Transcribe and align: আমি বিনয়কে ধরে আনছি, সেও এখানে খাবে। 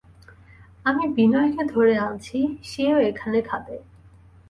আমি 0.85 1.03
বিনয়কে 1.15 1.63
ধরে 1.73 1.93
আনছি, 1.97 2.37
সেও 2.63 2.97
এখানে 3.01 3.39
খাবে। 3.41 3.75